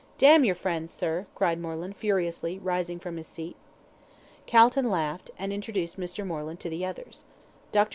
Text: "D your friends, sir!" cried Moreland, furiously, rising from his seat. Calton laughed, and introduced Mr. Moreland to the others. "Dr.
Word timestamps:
"D 0.17 0.35
your 0.35 0.55
friends, 0.55 0.91
sir!" 0.91 1.27
cried 1.35 1.59
Moreland, 1.59 1.95
furiously, 1.95 2.57
rising 2.57 2.97
from 2.97 3.17
his 3.17 3.27
seat. 3.27 3.55
Calton 4.47 4.89
laughed, 4.89 5.29
and 5.37 5.53
introduced 5.53 5.99
Mr. 5.99 6.25
Moreland 6.25 6.59
to 6.61 6.71
the 6.71 6.83
others. 6.83 7.25
"Dr. 7.71 7.89